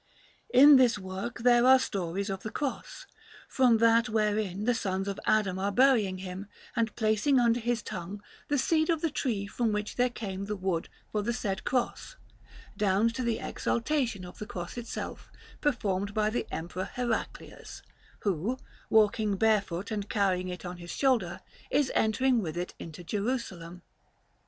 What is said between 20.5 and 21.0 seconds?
on his